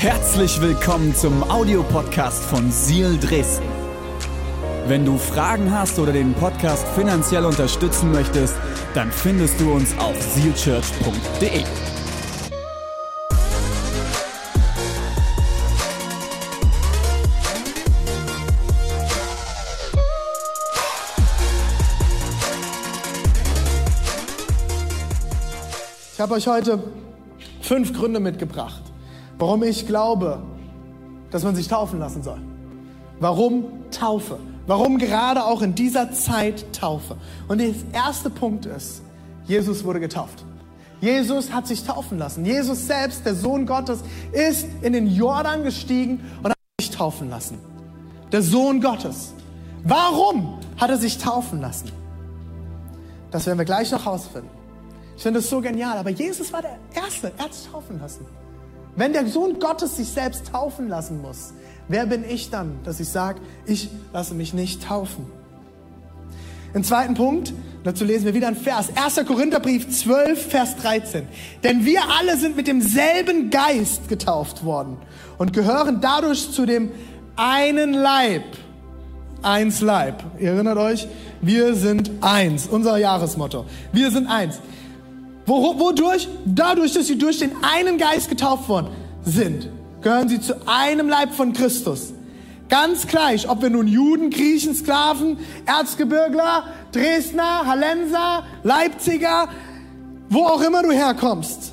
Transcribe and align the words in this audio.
Herzlich 0.00 0.60
willkommen 0.60 1.12
zum 1.12 1.42
Audiopodcast 1.50 2.44
von 2.44 2.70
Seal 2.70 3.18
Dresden. 3.18 3.66
Wenn 4.86 5.04
du 5.04 5.18
Fragen 5.18 5.72
hast 5.72 5.98
oder 5.98 6.12
den 6.12 6.34
Podcast 6.34 6.86
finanziell 6.94 7.44
unterstützen 7.44 8.12
möchtest, 8.12 8.54
dann 8.94 9.10
findest 9.10 9.60
du 9.60 9.72
uns 9.72 9.98
auf 9.98 10.14
sealchurch.de. 10.22 11.64
Ich 26.12 26.20
habe 26.20 26.34
euch 26.34 26.46
heute 26.46 26.84
fünf 27.62 27.92
Gründe 27.92 28.20
mitgebracht, 28.20 28.87
warum 29.38 29.62
ich 29.62 29.86
glaube, 29.86 30.42
dass 31.30 31.44
man 31.44 31.54
sich 31.54 31.68
taufen 31.68 31.98
lassen 31.98 32.22
soll. 32.22 32.40
Warum 33.20 33.64
Taufe? 33.90 34.38
Warum 34.66 34.98
gerade 34.98 35.44
auch 35.44 35.62
in 35.62 35.74
dieser 35.74 36.12
Zeit 36.12 36.72
Taufe? 36.72 37.16
Und 37.48 37.58
der 37.58 37.70
erste 37.92 38.30
Punkt 38.30 38.66
ist, 38.66 39.02
Jesus 39.46 39.84
wurde 39.84 40.00
getauft. 40.00 40.44
Jesus 41.00 41.52
hat 41.52 41.66
sich 41.66 41.84
taufen 41.84 42.18
lassen. 42.18 42.44
Jesus 42.44 42.86
selbst, 42.86 43.24
der 43.24 43.34
Sohn 43.34 43.66
Gottes, 43.66 44.00
ist 44.32 44.66
in 44.82 44.92
den 44.92 45.06
Jordan 45.06 45.62
gestiegen 45.62 46.20
und 46.42 46.50
hat 46.50 46.58
sich 46.80 46.90
taufen 46.90 47.30
lassen. 47.30 47.58
Der 48.32 48.42
Sohn 48.42 48.80
Gottes. 48.80 49.32
Warum 49.84 50.58
hat 50.76 50.90
er 50.90 50.98
sich 50.98 51.18
taufen 51.18 51.60
lassen? 51.60 51.90
Das 53.30 53.46
werden 53.46 53.58
wir 53.58 53.64
gleich 53.64 53.90
noch 53.92 54.04
herausfinden. 54.04 54.50
Ich 55.16 55.22
finde 55.22 55.40
das 55.40 55.48
so 55.48 55.60
genial. 55.60 55.98
Aber 55.98 56.10
Jesus 56.10 56.52
war 56.52 56.62
der 56.62 56.78
Erste. 56.94 57.32
Er 57.38 57.44
hat 57.44 57.54
sich 57.54 57.70
taufen 57.70 58.00
lassen. 58.00 58.26
Wenn 58.98 59.12
der 59.12 59.28
Sohn 59.28 59.60
Gottes 59.60 59.96
sich 59.96 60.08
selbst 60.08 60.48
taufen 60.48 60.88
lassen 60.88 61.22
muss, 61.22 61.52
wer 61.86 62.04
bin 62.06 62.24
ich 62.28 62.50
dann, 62.50 62.80
dass 62.82 62.98
ich 62.98 63.08
sage, 63.08 63.40
ich 63.64 63.90
lasse 64.12 64.34
mich 64.34 64.54
nicht 64.54 64.82
taufen? 64.82 65.24
Im 66.74 66.82
zweiten 66.82 67.14
Punkt, 67.14 67.52
dazu 67.84 68.04
lesen 68.04 68.24
wir 68.24 68.34
wieder 68.34 68.48
ein 68.48 68.56
Vers. 68.56 68.88
1. 68.96 69.24
Korintherbrief 69.24 69.88
12, 69.88 70.48
Vers 70.48 70.76
13. 70.78 71.28
Denn 71.62 71.84
wir 71.84 72.00
alle 72.18 72.36
sind 72.36 72.56
mit 72.56 72.66
demselben 72.66 73.50
Geist 73.50 74.08
getauft 74.08 74.64
worden 74.64 74.96
und 75.38 75.52
gehören 75.52 76.00
dadurch 76.00 76.50
zu 76.50 76.66
dem 76.66 76.90
einen 77.36 77.94
Leib. 77.94 78.42
Eins 79.42 79.80
Leib. 79.80 80.24
Ihr 80.40 80.50
erinnert 80.50 80.76
euch? 80.76 81.06
Wir 81.40 81.76
sind 81.76 82.10
eins. 82.20 82.66
Unser 82.66 82.96
Jahresmotto. 82.96 83.64
Wir 83.92 84.10
sind 84.10 84.26
eins. 84.26 84.58
Wodurch? 85.48 86.28
Dadurch, 86.44 86.92
dass 86.92 87.06
sie 87.06 87.18
durch 87.18 87.38
den 87.38 87.52
einen 87.62 87.98
Geist 87.98 88.28
getauft 88.28 88.68
worden 88.68 88.88
sind, 89.24 89.68
gehören 90.02 90.28
sie 90.28 90.40
zu 90.40 90.54
einem 90.66 91.08
Leib 91.08 91.32
von 91.32 91.52
Christus. 91.52 92.12
Ganz 92.68 93.06
gleich, 93.06 93.48
ob 93.48 93.62
wir 93.62 93.70
nun 93.70 93.88
Juden, 93.88 94.28
Griechen, 94.30 94.74
Sklaven, 94.74 95.38
Erzgebirgler, 95.64 96.64
Dresdner, 96.92 97.66
Hallenser, 97.66 98.44
Leipziger, 98.62 99.48
wo 100.28 100.40
auch 100.44 100.60
immer 100.60 100.82
du 100.82 100.92
herkommst 100.92 101.72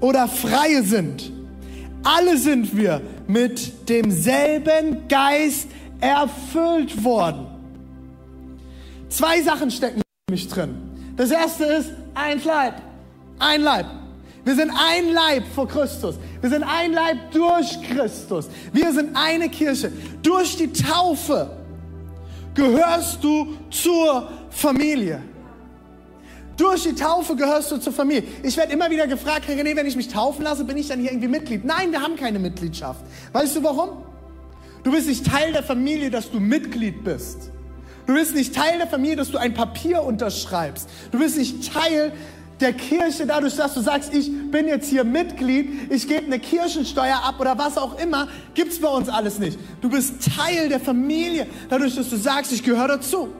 oder 0.00 0.28
Freie 0.28 0.82
sind. 0.82 1.32
Alle 2.02 2.36
sind 2.36 2.76
wir 2.76 3.00
mit 3.26 3.88
demselben 3.88 5.08
Geist 5.08 5.68
erfüllt 6.00 7.02
worden. 7.02 7.46
Zwei 9.08 9.40
Sachen 9.40 9.70
stecken 9.70 10.02
mich 10.30 10.48
drin. 10.48 10.74
Das 11.16 11.30
erste 11.30 11.64
ist 11.64 11.92
eins 12.14 12.44
Leib. 12.44 12.74
Ein 13.38 13.62
Leib. 13.62 13.86
Wir 14.44 14.54
sind 14.54 14.70
ein 14.70 15.12
Leib 15.12 15.44
vor 15.54 15.66
Christus. 15.66 16.16
Wir 16.40 16.50
sind 16.50 16.64
ein 16.64 16.92
Leib 16.92 17.30
durch 17.32 17.80
Christus. 17.82 18.48
Wir 18.72 18.92
sind 18.92 19.16
eine 19.16 19.48
Kirche. 19.48 19.90
Durch 20.22 20.56
die 20.56 20.70
Taufe 20.70 21.50
gehörst 22.54 23.24
du 23.24 23.56
zur 23.70 24.28
Familie. 24.50 25.22
Durch 26.56 26.84
die 26.84 26.94
Taufe 26.94 27.34
gehörst 27.34 27.72
du 27.72 27.78
zur 27.78 27.92
Familie. 27.92 28.24
Ich 28.42 28.56
werde 28.56 28.72
immer 28.72 28.90
wieder 28.90 29.06
gefragt, 29.06 29.44
Herr 29.48 29.56
René, 29.56 29.74
wenn 29.74 29.86
ich 29.86 29.96
mich 29.96 30.08
taufen 30.08 30.44
lasse, 30.44 30.64
bin 30.64 30.76
ich 30.76 30.88
dann 30.88 31.00
hier 31.00 31.10
irgendwie 31.10 31.28
Mitglied? 31.28 31.64
Nein, 31.64 31.90
wir 31.90 32.00
haben 32.00 32.16
keine 32.16 32.38
Mitgliedschaft. 32.38 33.00
Weißt 33.32 33.56
du 33.56 33.62
warum? 33.64 34.04
Du 34.84 34.92
bist 34.92 35.08
nicht 35.08 35.26
Teil 35.26 35.52
der 35.52 35.62
Familie, 35.62 36.10
dass 36.10 36.30
du 36.30 36.38
Mitglied 36.38 37.02
bist. 37.02 37.50
Du 38.06 38.14
bist 38.14 38.34
nicht 38.34 38.54
Teil 38.54 38.78
der 38.78 38.86
Familie, 38.86 39.16
dass 39.16 39.30
du 39.30 39.38
ein 39.38 39.54
Papier 39.54 40.02
unterschreibst. 40.02 40.88
Du 41.10 41.18
bist 41.18 41.38
nicht 41.38 41.72
Teil 41.72 42.12
der 42.60 42.72
Kirche 42.72 43.26
dadurch, 43.26 43.56
dass 43.56 43.74
du 43.74 43.80
sagst, 43.80 44.14
ich 44.14 44.30
bin 44.50 44.68
jetzt 44.68 44.88
hier 44.88 45.04
Mitglied, 45.04 45.92
ich 45.92 46.06
gebe 46.06 46.26
eine 46.26 46.38
Kirchensteuer 46.38 47.20
ab 47.22 47.40
oder 47.40 47.58
was 47.58 47.76
auch 47.76 47.98
immer, 47.98 48.28
gibt 48.54 48.72
es 48.72 48.80
bei 48.80 48.88
uns 48.88 49.08
alles 49.08 49.38
nicht. 49.38 49.58
Du 49.80 49.88
bist 49.88 50.14
Teil 50.36 50.68
der 50.68 50.80
Familie 50.80 51.46
dadurch, 51.68 51.96
dass 51.96 52.10
du 52.10 52.16
sagst, 52.16 52.52
ich 52.52 52.62
gehöre 52.62 52.88
dazu. 52.88 53.30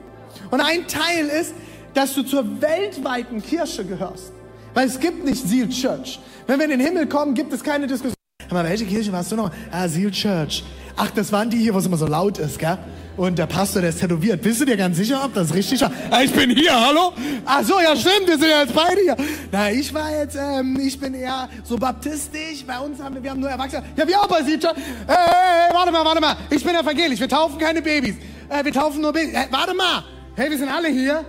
Und 0.51 0.59
ein 0.59 0.87
Teil 0.87 1.27
ist, 1.27 1.53
dass 1.93 2.13
du 2.13 2.23
zur 2.23 2.61
weltweiten 2.61 3.41
Kirche 3.41 3.85
gehörst. 3.85 4.33
Weil 4.73 4.87
es 4.87 4.99
gibt 4.99 5.23
nicht 5.23 5.47
Seal 5.47 5.69
Church. 5.69 6.19
Wenn 6.45 6.59
wir 6.59 6.65
in 6.65 6.71
den 6.71 6.81
Himmel 6.81 7.07
kommen, 7.07 7.33
gibt 7.33 7.53
es 7.53 7.63
keine 7.63 7.87
Diskussion. 7.87 8.13
Aber 8.49 8.63
welche 8.63 8.85
Kirche 8.85 9.11
warst 9.11 9.31
du 9.31 9.37
noch? 9.37 9.49
Ah, 9.71 9.87
Seal 9.87 10.11
Church. 10.11 10.63
Ach, 10.97 11.09
das 11.11 11.31
waren 11.31 11.49
die 11.49 11.57
hier, 11.57 11.73
wo 11.73 11.79
es 11.79 11.85
immer 11.85 11.97
so 11.97 12.07
laut 12.07 12.37
ist, 12.37 12.59
gell? 12.59 12.77
Und 13.17 13.37
der 13.39 13.47
Pastor, 13.47 13.81
der 13.81 13.91
ist 13.91 13.99
tätowiert. 13.99 14.41
Bist 14.41 14.59
du 14.61 14.65
dir 14.65 14.75
ganz 14.75 14.97
sicher, 14.97 15.23
ob 15.23 15.33
das 15.33 15.53
richtig 15.53 15.81
war? 15.81 15.91
Ah, 16.11 16.21
ich 16.21 16.31
bin 16.31 16.49
hier, 16.49 16.73
hallo? 16.73 17.13
Ach 17.45 17.63
so, 17.63 17.79
ja 17.79 17.95
stimmt, 17.95 18.27
wir 18.27 18.37
sind 18.37 18.49
ja 18.49 18.61
jetzt 18.61 18.73
beide 18.73 19.01
hier. 19.01 19.15
Na, 19.51 19.71
ich 19.71 19.93
war 19.93 20.11
jetzt, 20.11 20.35
ähm, 20.35 20.77
ich 20.79 20.99
bin 20.99 21.13
eher 21.13 21.47
so 21.63 21.77
baptistisch. 21.77 22.65
Bei 22.67 22.79
uns 22.79 23.01
haben 23.01 23.15
wir, 23.15 23.23
wir 23.23 23.31
haben 23.31 23.39
nur 23.39 23.49
Erwachsene. 23.49 23.83
Ja, 23.95 24.05
wir 24.05 24.19
auch 24.19 24.27
bei 24.27 24.43
Siebscher. 24.43 24.71
Äh, 24.71 24.75
hey, 25.07 25.73
warte 25.73 25.91
mal, 25.91 26.03
warte 26.03 26.19
mal. 26.19 26.35
Ich 26.49 26.63
bin 26.63 26.75
evangelisch. 26.75 27.19
Wir 27.19 27.29
taufen 27.29 27.57
keine 27.57 27.81
Babys. 27.81 28.15
Äh, 28.49 28.65
wir 28.65 28.73
taufen 28.73 29.01
nur 29.01 29.13
Babys. 29.13 29.33
Äh, 29.33 29.47
warte 29.49 29.73
mal. 29.73 30.03
Hey, 30.35 30.49
wir 30.49 30.57
sind 30.57 30.69
alle 30.69 30.89
hier. 30.89 31.23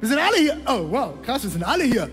Wir 0.00 0.08
sind 0.08 0.18
alle 0.18 0.38
hier. 0.38 0.56
Oh, 0.66 0.90
wow, 0.90 1.22
krass, 1.22 1.42
wir 1.42 1.50
sind 1.50 1.62
alle 1.62 1.84
hier. 1.84 2.08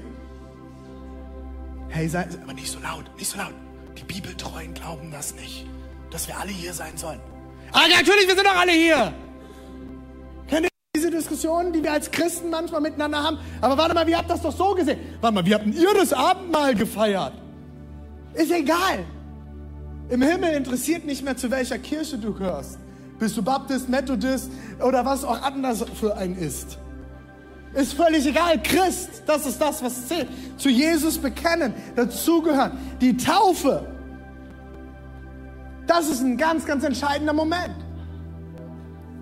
Hey, 1.89 2.07
sei, 2.09 2.27
aber 2.43 2.53
nicht 2.53 2.69
so 2.69 2.79
laut, 2.79 3.05
nicht 3.17 3.29
so 3.29 3.37
laut. 3.37 3.53
Die 3.97 4.03
Bibeltreuen 4.03 4.73
glauben 4.73 5.09
das 5.09 5.33
nicht, 5.35 5.65
dass 6.11 6.27
wir 6.27 6.37
alle 6.37 6.51
hier 6.51 6.73
sein 6.73 6.97
sollen. 6.97 7.19
Ah, 7.71 7.87
natürlich, 7.89 8.27
wir 8.27 8.35
sind 8.35 8.45
doch 8.45 8.55
alle 8.55 8.71
hier. 8.71 9.13
Kennt 10.47 10.65
ihr 10.65 10.69
diese 10.95 11.11
Diskussionen, 11.11 11.73
die 11.73 11.83
wir 11.83 11.91
als 11.91 12.09
Christen 12.09 12.49
manchmal 12.49 12.81
miteinander 12.81 13.21
haben? 13.21 13.37
Aber 13.61 13.77
warte 13.77 13.93
mal, 13.93 14.07
wie 14.07 14.15
habt 14.15 14.29
das 14.29 14.41
doch 14.41 14.55
so 14.55 14.73
gesehen? 14.73 14.99
Warte 15.21 15.35
mal, 15.35 15.45
wie 15.45 15.53
habt 15.53 15.65
ihr 15.65 15.93
das 15.93 16.13
Abendmahl 16.13 16.75
gefeiert? 16.75 17.33
Ist 18.33 18.51
egal. 18.51 19.05
Im 20.09 20.21
Himmel 20.21 20.53
interessiert 20.53 21.05
nicht 21.05 21.23
mehr, 21.23 21.35
zu 21.35 21.51
welcher 21.51 21.77
Kirche 21.77 22.17
du 22.17 22.33
gehörst. 22.33 22.79
Bist 23.19 23.35
du 23.35 23.41
Baptist, 23.41 23.89
Methodist 23.89 24.51
oder 24.79 25.03
was 25.03 25.23
auch 25.23 25.41
anders 25.41 25.83
für 25.99 26.15
ein 26.15 26.37
ist. 26.37 26.77
Ist 27.73 27.93
völlig 27.93 28.25
egal. 28.25 28.61
Christ, 28.63 29.23
das 29.25 29.45
ist 29.45 29.59
das, 29.59 29.83
was 29.83 30.07
zählt. 30.07 30.27
Zu 30.57 30.69
Jesus 30.69 31.17
bekennen, 31.17 31.73
dazugehören. 31.95 32.71
Die 33.01 33.17
Taufe 33.17 33.85
das 35.87 36.09
ist 36.09 36.21
ein 36.21 36.37
ganz, 36.37 36.65
ganz 36.65 36.83
entscheidender 36.83 37.33
Moment. 37.33 37.75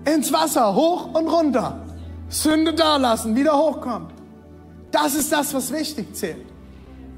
Ins 0.04 0.32
Wasser, 0.32 0.74
hoch 0.74 1.14
und 1.14 1.28
runter. 1.28 1.80
Sünde 2.28 2.74
da 2.74 2.96
lassen, 2.96 3.34
wieder 3.36 3.56
hochkommen. 3.56 4.08
Das 4.90 5.14
ist 5.14 5.32
das, 5.32 5.54
was 5.54 5.72
wichtig 5.72 6.14
zählt. 6.14 6.44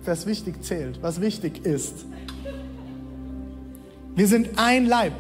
Was 0.05 0.27
wichtig 0.27 0.63
zählt, 0.65 1.03
was 1.03 1.21
wichtig 1.21 1.65
ist. 1.67 2.07
Wir 4.15 4.27
sind 4.27 4.59
ein 4.59 4.87
Leib. 4.87 5.13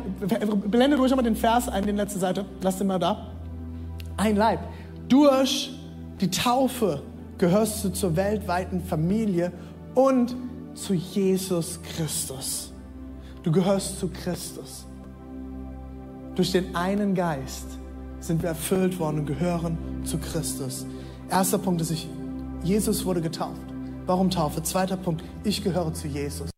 Blende 0.71 0.97
durch 0.97 1.12
einmal 1.12 1.25
den 1.25 1.37
Vers 1.37 1.69
ein, 1.69 1.84
die 1.84 1.93
letzte 1.93 2.19
Seite. 2.19 2.45
Lass 2.62 2.78
den 2.78 2.87
mal 2.89 2.99
da. 2.99 3.28
Ein 4.16 4.37
Leib. 4.37 4.60
Durch 5.09 5.71
die 6.21 6.31
Taufe 6.31 7.03
gehörst 7.39 7.84
du 7.84 7.91
zur 7.91 8.16
weltweiten 8.16 8.83
Familie 8.83 9.53
und 9.95 10.34
zu 10.75 10.95
Jesus 10.95 11.81
Christus. 11.83 12.72
Du 13.43 13.53
gehörst 13.53 13.99
zu 13.99 14.09
Christus. 14.09 14.87
Durch 16.35 16.53
den 16.53 16.75
einen 16.75 17.15
Geist 17.15 17.67
sind 18.21 18.43
wir 18.43 18.51
erfüllt 18.51 18.99
worden 18.99 19.21
und 19.21 19.27
gehören 19.27 19.79
zu 20.05 20.19
Christus. 20.19 20.87
Erster 21.31 21.59
Punkt 21.59 21.81
ist, 21.81 21.91
ich, 21.91 22.09
Jesus 22.63 23.05
wurde 23.05 23.21
getauft. 23.21 23.61
Warum 24.07 24.31
Taufe? 24.31 24.63
Zweiter 24.63 24.97
Punkt, 24.97 25.23
ich 25.45 25.63
gehöre 25.63 25.93
zu 25.93 26.09
Jesus. 26.09 26.51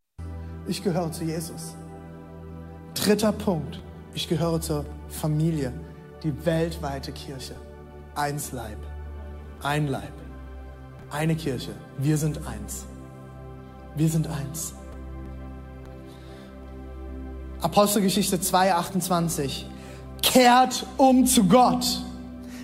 Ich 0.67 0.83
gehöre 0.83 1.11
zu 1.11 1.25
Jesus. 1.25 1.75
Dritter 2.95 3.33
Punkt, 3.33 3.81
ich 4.15 4.29
gehöre 4.29 4.61
zur 4.61 4.85
Familie, 5.09 5.73
die 6.23 6.33
weltweite 6.45 7.13
Kirche. 7.13 7.55
Eins 8.15 8.53
Leib, 8.53 8.79
ein 9.63 9.89
Leib, 9.89 10.13
eine 11.11 11.35
Kirche. 11.35 11.73
Wir 11.99 12.17
sind 12.17 12.47
eins. 12.47 12.87
Wir 13.97 14.09
sind 14.09 14.29
eins. 14.29 14.75
Apostelgeschichte 17.63 18.41
2, 18.41 18.75
28. 18.75 19.67
Kehrt 20.23 20.87
um 20.97 21.27
zu 21.27 21.45
Gott. 21.45 21.85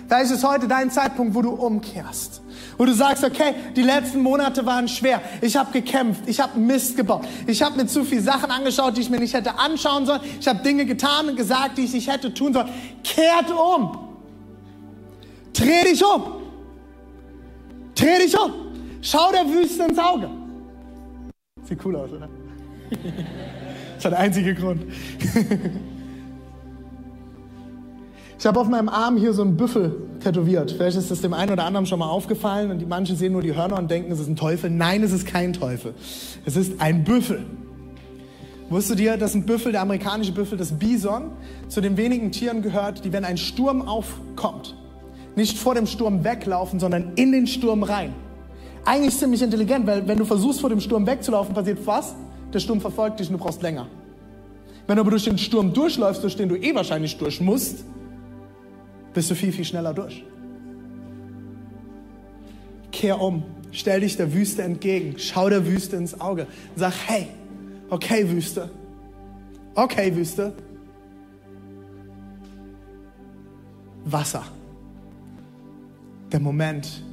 Da 0.07 0.19
ist 0.19 0.31
es 0.31 0.43
heute 0.43 0.67
dein 0.67 0.89
Zeitpunkt, 0.89 1.35
wo 1.35 1.41
du 1.41 1.51
umkehrst. 1.51 2.41
Wo 2.77 2.85
du 2.85 2.93
sagst, 2.93 3.23
okay, 3.23 3.53
die 3.75 3.81
letzten 3.81 4.21
Monate 4.21 4.65
waren 4.65 4.87
schwer. 4.87 5.21
Ich 5.41 5.57
habe 5.57 5.71
gekämpft, 5.71 6.21
ich 6.27 6.39
habe 6.39 6.57
Mist 6.59 6.95
gebaut. 6.95 7.27
Ich 7.45 7.61
habe 7.61 7.75
mir 7.77 7.87
zu 7.87 8.05
viele 8.05 8.21
Sachen 8.21 8.49
angeschaut, 8.49 8.95
die 8.95 9.01
ich 9.01 9.09
mir 9.09 9.19
nicht 9.19 9.33
hätte 9.33 9.57
anschauen 9.59 10.05
sollen. 10.05 10.21
Ich 10.39 10.47
habe 10.47 10.63
Dinge 10.63 10.85
getan 10.85 11.29
und 11.29 11.35
gesagt, 11.35 11.77
die 11.77 11.83
ich 11.83 11.93
nicht 11.93 12.09
hätte 12.09 12.33
tun 12.33 12.53
sollen. 12.53 12.69
Kehrt 13.03 13.51
um. 13.51 13.97
Dreh 15.53 15.83
dich 15.83 16.03
um. 16.03 16.23
Dreh 17.95 18.19
dich 18.19 18.37
um. 18.39 18.53
Schau 19.01 19.31
der 19.31 19.45
Wüste 19.47 19.83
ins 19.83 19.97
Auge. 19.97 20.29
Sieht 21.63 21.83
cool 21.83 21.95
aus, 21.95 22.11
oder? 22.11 22.29
Das 23.97 24.05
ist 24.05 24.11
der 24.11 24.19
einzige 24.19 24.53
Grund. 24.53 24.83
Ich 28.39 28.45
habe 28.45 28.59
auf 28.59 28.67
meinem 28.67 28.87
Arm 28.87 29.17
hier 29.17 29.33
so 29.33 29.41
einen 29.41 29.57
Büffel 29.57 29.95
tätowiert. 30.23 30.71
Vielleicht 30.71 30.95
ist 30.95 31.09
das 31.09 31.21
dem 31.21 31.33
einen 31.33 31.51
oder 31.51 31.63
anderen 31.63 31.87
schon 31.87 31.97
mal 31.97 32.07
aufgefallen 32.07 32.69
und 32.69 32.77
die 32.77 32.85
manchen 32.85 33.15
sehen 33.15 33.33
nur 33.33 33.41
die 33.41 33.55
Hörner 33.55 33.79
und 33.79 33.89
denken, 33.89 34.11
es 34.11 34.19
ist 34.19 34.27
ein 34.27 34.35
Teufel. 34.35 34.69
Nein, 34.69 35.01
es 35.01 35.11
ist 35.11 35.25
kein 35.25 35.53
Teufel. 35.53 35.95
Es 36.45 36.55
ist 36.55 36.79
ein 36.79 37.03
Büffel. 37.03 37.43
Wusstest 38.69 38.91
du 38.91 38.95
dir, 39.03 39.17
dass 39.17 39.33
ein 39.33 39.47
Büffel, 39.47 39.71
der 39.71 39.81
amerikanische 39.81 40.33
Büffel, 40.33 40.57
das 40.57 40.73
Bison, 40.73 41.31
zu 41.67 41.81
den 41.81 41.97
wenigen 41.97 42.31
Tieren 42.31 42.61
gehört, 42.61 43.03
die, 43.03 43.11
wenn 43.11 43.25
ein 43.25 43.37
Sturm 43.37 43.81
aufkommt, 43.81 44.75
nicht 45.35 45.57
vor 45.57 45.73
dem 45.73 45.87
Sturm 45.87 46.23
weglaufen, 46.23 46.79
sondern 46.79 47.13
in 47.15 47.31
den 47.31 47.47
Sturm 47.47 47.81
rein. 47.81 48.13
Eigentlich 48.85 49.17
ziemlich 49.17 49.41
intelligent, 49.41 49.87
weil 49.87 50.07
wenn 50.07 50.19
du 50.19 50.25
versuchst, 50.25 50.61
vor 50.61 50.69
dem 50.69 50.79
Sturm 50.79 51.07
wegzulaufen, 51.07 51.55
passiert 51.55 51.79
was? 51.85 52.13
Der 52.53 52.59
Sturm 52.59 52.81
verfolgt 52.81 53.19
dich 53.19 53.29
und 53.29 53.37
du 53.37 53.43
brauchst 53.43 53.61
länger. 53.61 53.87
Wenn 54.87 54.95
du 54.95 55.01
aber 55.01 55.11
durch 55.11 55.25
den 55.25 55.37
Sturm 55.37 55.73
durchläufst, 55.73 56.23
durch 56.23 56.35
den 56.35 56.49
du 56.49 56.55
eh 56.55 56.73
wahrscheinlich 56.73 57.17
durch 57.17 57.41
musst, 57.41 57.83
bist 59.13 59.29
du 59.29 59.35
viel, 59.35 59.51
viel 59.51 59.65
schneller 59.65 59.93
durch. 59.93 60.23
Kehr 62.91 63.19
um, 63.19 63.43
stell 63.71 63.99
dich 63.99 64.15
der 64.15 64.33
Wüste 64.33 64.63
entgegen, 64.63 65.15
schau 65.17 65.49
der 65.49 65.67
Wüste 65.67 65.97
ins 65.97 66.19
Auge, 66.19 66.47
sag, 66.75 66.93
hey, 67.07 67.27
okay 67.89 68.29
Wüste, 68.29 68.69
okay 69.75 70.15
Wüste, 70.15 70.53
Wasser. 74.05 74.43
Der 76.31 76.39
Moment, 76.39 77.03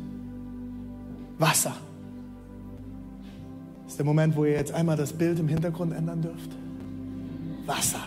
Wasser. 1.39 1.77
Ist 3.95 3.99
der 3.99 4.07
Moment, 4.07 4.35
wo 4.35 4.45
ihr 4.45 4.55
jetzt 4.55 4.73
einmal 4.73 4.97
das 4.97 5.13
Bild 5.13 5.39
im 5.39 5.47
Hintergrund 5.47 5.93
ändern 5.93 6.21
dürft. 6.21 6.51
Wasser. 7.65 8.01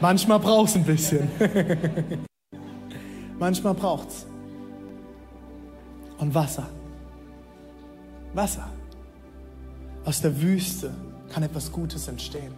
Manchmal 0.00 0.38
braucht 0.38 0.68
es 0.68 0.76
ein 0.76 0.84
bisschen. 0.84 1.28
Manchmal 3.40 3.74
braucht 3.74 4.10
es. 4.10 4.26
Und 6.18 6.32
Wasser. 6.36 6.68
Wasser. 8.32 8.68
Aus 10.04 10.20
der 10.20 10.40
Wüste 10.40 10.94
kann 11.30 11.42
etwas 11.42 11.72
Gutes 11.72 12.06
entstehen. 12.06 12.54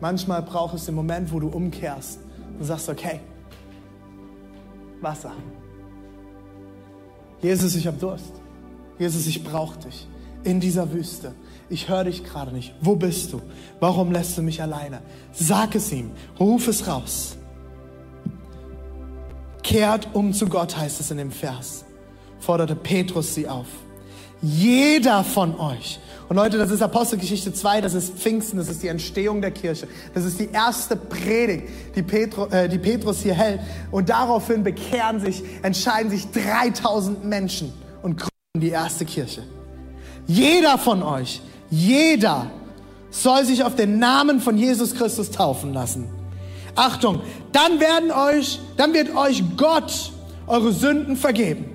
Manchmal 0.00 0.42
braucht 0.42 0.74
es 0.74 0.86
den 0.86 0.96
Moment, 0.96 1.32
wo 1.32 1.38
du 1.38 1.46
umkehrst 1.46 2.18
und 2.58 2.64
sagst, 2.64 2.88
okay, 2.88 3.20
Wasser. 5.00 5.32
Jesus, 7.42 7.74
ich 7.74 7.86
habe 7.86 7.98
Durst. 7.98 8.32
Jesus, 8.98 9.26
ich 9.26 9.44
brauche 9.44 9.78
dich 9.78 10.06
in 10.44 10.60
dieser 10.60 10.92
Wüste 10.92 11.34
ich 11.70 11.88
höre 11.88 12.04
dich 12.04 12.24
gerade 12.24 12.52
nicht. 12.52 12.74
Wo 12.80 12.96
bist 12.96 13.32
du? 13.32 13.42
Warum 13.80 14.12
lässt 14.12 14.38
du 14.38 14.42
mich 14.42 14.62
alleine? 14.62 15.02
Sag 15.32 15.74
es 15.74 15.92
ihm, 15.92 16.10
ruf 16.40 16.68
es 16.68 16.86
raus. 16.86 17.36
Kehrt 19.62 20.08
um 20.14 20.32
zu 20.32 20.46
Gott, 20.46 20.76
heißt 20.76 21.00
es 21.00 21.10
in 21.10 21.18
dem 21.18 21.30
Vers, 21.30 21.84
forderte 22.40 22.74
Petrus 22.74 23.34
sie 23.34 23.48
auf. 23.48 23.66
Jeder 24.40 25.24
von 25.24 25.58
euch. 25.58 26.00
Und 26.28 26.36
Leute, 26.36 26.58
das 26.58 26.70
ist 26.70 26.82
Apostelgeschichte 26.82 27.54
2, 27.54 27.80
das 27.80 27.94
ist 27.94 28.18
Pfingsten, 28.18 28.58
das 28.58 28.68
ist 28.68 28.82
die 28.82 28.88
Entstehung 28.88 29.40
der 29.40 29.50
Kirche. 29.50 29.88
Das 30.12 30.24
ist 30.24 30.38
die 30.38 30.50
erste 30.52 30.94
Predigt, 30.94 31.68
die, 31.96 32.02
Petru, 32.02 32.46
äh, 32.46 32.68
die 32.68 32.78
Petrus 32.78 33.22
hier 33.22 33.34
hält. 33.34 33.60
Und 33.90 34.10
daraufhin 34.10 34.62
bekehren 34.62 35.20
sich, 35.20 35.42
entscheiden 35.62 36.10
sich 36.10 36.30
3000 36.30 37.24
Menschen 37.24 37.72
und 38.02 38.18
gründen 38.18 38.60
die 38.60 38.70
erste 38.70 39.06
Kirche. 39.06 39.42
Jeder 40.26 40.76
von 40.76 41.02
euch 41.02 41.40
jeder 41.70 42.50
soll 43.10 43.44
sich 43.44 43.62
auf 43.64 43.74
den 43.74 43.98
Namen 43.98 44.40
von 44.40 44.56
Jesus 44.56 44.94
Christus 44.94 45.30
taufen 45.30 45.72
lassen. 45.72 46.08
Achtung, 46.74 47.20
dann 47.52 47.80
werden 47.80 48.10
euch, 48.10 48.60
dann 48.76 48.94
wird 48.94 49.14
euch 49.14 49.42
Gott 49.56 50.12
eure 50.46 50.72
Sünden 50.72 51.16
vergeben. 51.16 51.66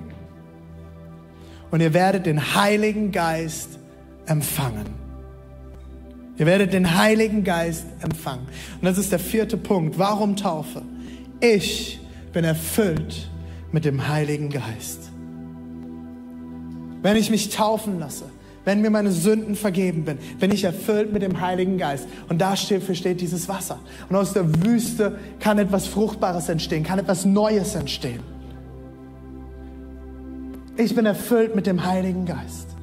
Und 1.70 1.80
ihr 1.80 1.92
werdet 1.92 2.26
den 2.26 2.54
Heiligen 2.54 3.12
Geist 3.12 3.78
empfangen. 4.26 4.86
Ihr 6.36 6.46
werdet 6.46 6.72
den 6.72 6.96
Heiligen 6.98 7.44
Geist 7.44 7.86
empfangen. 8.00 8.46
Und 8.80 8.84
das 8.84 8.98
ist 8.98 9.12
der 9.12 9.20
vierte 9.20 9.56
Punkt. 9.56 9.98
Warum 9.98 10.36
Taufe? 10.36 10.82
Ich 11.40 12.00
bin 12.32 12.44
erfüllt 12.44 13.30
mit 13.70 13.84
dem 13.84 14.08
Heiligen 14.08 14.50
Geist. 14.50 15.10
Wenn 17.02 17.16
ich 17.16 17.30
mich 17.30 17.50
taufen 17.50 18.00
lasse, 18.00 18.24
wenn 18.64 18.80
mir 18.80 18.90
meine 18.90 19.12
Sünden 19.12 19.56
vergeben 19.56 20.04
bin, 20.04 20.18
wenn 20.38 20.50
ich 20.50 20.64
erfüllt 20.64 21.12
mit 21.12 21.22
dem 21.22 21.40
Heiligen 21.40 21.76
Geist. 21.76 22.08
Und 22.28 22.40
da 22.40 22.56
steht, 22.56 22.84
steht 22.96 23.20
dieses 23.20 23.48
Wasser. 23.48 23.78
Und 24.08 24.16
aus 24.16 24.32
der 24.32 24.64
Wüste 24.64 25.18
kann 25.38 25.58
etwas 25.58 25.86
Fruchtbares 25.86 26.48
entstehen, 26.48 26.82
kann 26.82 26.98
etwas 26.98 27.24
Neues 27.24 27.74
entstehen. 27.74 28.20
Ich 30.76 30.94
bin 30.94 31.06
erfüllt 31.06 31.54
mit 31.54 31.66
dem 31.66 31.84
Heiligen 31.84 32.24
Geist. 32.24 32.73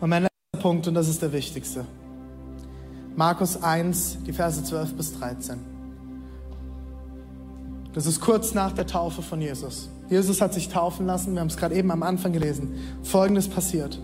Und 0.00 0.10
mein 0.10 0.22
letzter 0.22 0.62
Punkt, 0.62 0.88
und 0.88 0.94
das 0.94 1.08
ist 1.08 1.20
der 1.20 1.32
wichtigste. 1.32 1.84
Markus 3.16 3.62
1, 3.62 4.18
die 4.26 4.32
Verse 4.32 4.62
12 4.62 4.94
bis 4.94 5.18
13. 5.18 5.58
Das 7.92 8.06
ist 8.06 8.20
kurz 8.20 8.54
nach 8.54 8.72
der 8.72 8.86
Taufe 8.86 9.20
von 9.20 9.40
Jesus. 9.40 9.90
Jesus 10.08 10.40
hat 10.40 10.54
sich 10.54 10.68
taufen 10.68 11.06
lassen, 11.06 11.34
wir 11.34 11.40
haben 11.40 11.48
es 11.48 11.56
gerade 11.56 11.74
eben 11.74 11.90
am 11.90 12.02
Anfang 12.02 12.32
gelesen. 12.32 12.74
Folgendes 13.02 13.48
passiert. 13.48 14.00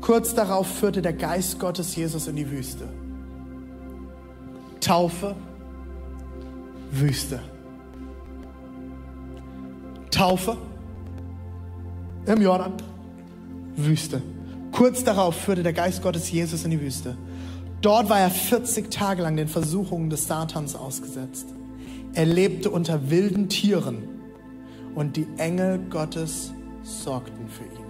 Kurz 0.00 0.34
darauf 0.34 0.66
führte 0.66 1.02
der 1.02 1.12
Geist 1.12 1.58
Gottes 1.58 1.96
Jesus 1.96 2.26
in 2.26 2.36
die 2.36 2.50
Wüste. 2.50 2.88
Taufe, 4.80 5.34
Wüste. 6.90 7.40
Taufe 10.10 10.56
im 12.26 12.42
Jordan, 12.42 12.74
Wüste. 13.76 14.22
Kurz 14.72 15.04
darauf 15.04 15.34
führte 15.34 15.62
der 15.62 15.72
Geist 15.72 16.02
Gottes 16.02 16.30
Jesus 16.30 16.64
in 16.64 16.70
die 16.70 16.80
Wüste. 16.80 17.16
Dort 17.80 18.10
war 18.10 18.20
er 18.20 18.30
40 18.30 18.90
Tage 18.90 19.22
lang 19.22 19.36
den 19.36 19.48
Versuchungen 19.48 20.10
des 20.10 20.26
Satans 20.26 20.74
ausgesetzt. 20.74 21.46
Er 22.14 22.26
lebte 22.26 22.70
unter 22.70 23.10
wilden 23.10 23.48
Tieren 23.48 24.08
und 24.94 25.16
die 25.16 25.26
Engel 25.36 25.78
Gottes 25.90 26.52
sorgten 26.82 27.48
für 27.48 27.64
ihn. 27.64 27.88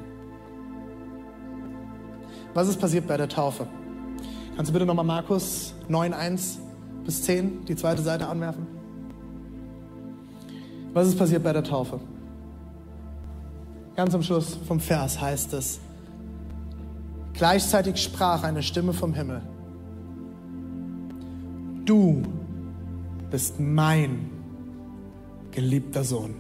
Was 2.54 2.68
ist 2.68 2.80
passiert 2.80 3.06
bei 3.06 3.16
der 3.16 3.28
Taufe? 3.28 3.66
Kannst 4.56 4.70
du 4.70 4.73
bitte 4.73 4.85
nochmal 4.85 5.04
Markus 5.04 5.75
9, 5.88 6.12
1 6.12 6.58
bis 7.04 7.23
10, 7.23 7.64
die 7.66 7.76
zweite 7.76 8.02
Seite 8.02 8.26
anwerfen? 8.26 8.66
Was 10.92 11.06
ist 11.08 11.18
passiert 11.18 11.42
bei 11.44 11.52
der 11.52 11.62
Taufe? 11.62 12.00
Ganz 13.94 14.14
am 14.14 14.23
Schluss 14.23 14.58
vom 14.66 14.80
Vers 14.80 15.20
heißt 15.20 15.52
es, 15.54 15.80
gleichzeitig 17.38 17.97
sprach 18.02 18.42
eine 18.42 18.62
Stimme 18.62 18.92
vom 18.92 19.14
Himmel, 19.14 19.40
du 21.87 22.23
bist 23.30 23.59
mein 23.59 24.30
geliebter 25.50 26.04
Sohn 26.04 26.35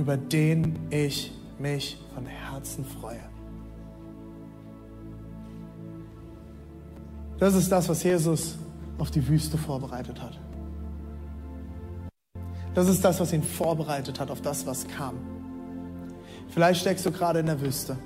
über 0.00 0.16
den 0.16 0.78
ich 0.88 1.30
mich 1.58 1.98
von 2.14 2.24
Herzen 2.24 2.86
freue. 2.86 3.20
Das 7.38 7.54
ist 7.54 7.70
das, 7.70 7.88
was 7.88 8.02
Jesus 8.02 8.56
auf 8.98 9.10
die 9.10 9.26
Wüste 9.28 9.58
vorbereitet 9.58 10.20
hat. 10.20 10.38
Das 12.74 12.88
ist 12.88 13.04
das, 13.04 13.20
was 13.20 13.32
ihn 13.32 13.42
vorbereitet 13.42 14.18
hat 14.20 14.30
auf 14.30 14.40
das, 14.40 14.66
was 14.66 14.86
kam. 14.88 15.16
Vielleicht 16.48 16.80
steckst 16.80 17.04
du 17.04 17.10
gerade 17.10 17.40
in 17.40 17.46
der 17.46 17.60
Wüste. 17.60 17.96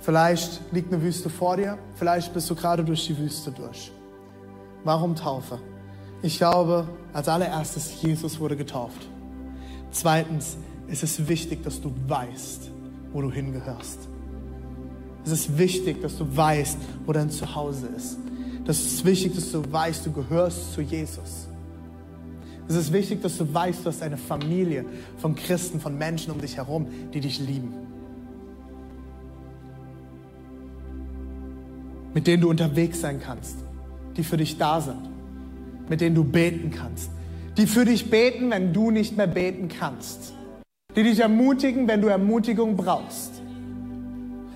Vielleicht 0.00 0.60
liegt 0.72 0.92
eine 0.92 1.02
Wüste 1.02 1.28
vor 1.28 1.56
dir. 1.56 1.78
Vielleicht 1.96 2.32
bist 2.32 2.48
du 2.48 2.54
gerade 2.54 2.84
durch 2.84 3.06
die 3.06 3.18
Wüste 3.18 3.50
durch. 3.50 3.92
Warum 4.84 5.16
Taufe? 5.16 5.58
Ich 6.22 6.38
glaube, 6.38 6.88
als 7.12 7.28
allererstes, 7.28 8.02
Jesus 8.02 8.38
wurde 8.40 8.56
getauft. 8.56 9.08
Zweitens, 9.90 10.56
es 10.88 11.02
ist 11.02 11.28
wichtig, 11.28 11.62
dass 11.62 11.80
du 11.80 11.92
weißt, 12.06 12.70
wo 13.12 13.22
du 13.22 13.30
hingehörst. 13.30 14.08
Es 15.24 15.32
ist 15.32 15.58
wichtig, 15.58 16.00
dass 16.00 16.16
du 16.16 16.36
weißt, 16.36 16.78
wo 17.04 17.12
dein 17.12 17.30
Zuhause 17.30 17.88
ist. 17.88 18.18
Das 18.64 18.80
ist 18.80 19.04
wichtig, 19.04 19.34
dass 19.34 19.50
du 19.52 19.62
weißt, 19.70 20.06
du 20.06 20.12
gehörst 20.12 20.72
zu 20.74 20.80
Jesus. 20.80 21.48
Es 22.68 22.74
ist 22.74 22.92
wichtig, 22.92 23.22
dass 23.22 23.38
du 23.38 23.52
weißt, 23.52 23.84
du 23.84 23.88
hast 23.88 24.02
eine 24.02 24.18
Familie 24.18 24.84
von 25.16 25.34
Christen, 25.34 25.80
von 25.80 25.96
Menschen 25.96 26.32
um 26.32 26.40
dich 26.40 26.56
herum, 26.56 26.86
die 27.12 27.20
dich 27.20 27.38
lieben. 27.38 27.72
Mit 32.14 32.26
denen 32.26 32.42
du 32.42 32.50
unterwegs 32.50 33.00
sein 33.00 33.20
kannst, 33.24 33.56
die 34.16 34.24
für 34.24 34.36
dich 34.36 34.58
da 34.58 34.80
sind, 34.80 35.08
mit 35.88 36.00
denen 36.00 36.14
du 36.14 36.24
beten 36.24 36.70
kannst, 36.70 37.10
die 37.56 37.66
für 37.66 37.84
dich 37.84 38.10
beten, 38.10 38.50
wenn 38.50 38.72
du 38.72 38.90
nicht 38.90 39.16
mehr 39.16 39.26
beten 39.26 39.68
kannst, 39.68 40.32
die 40.96 41.02
dich 41.02 41.20
ermutigen, 41.20 41.86
wenn 41.88 42.00
du 42.00 42.08
Ermutigung 42.08 42.76
brauchst, 42.76 43.42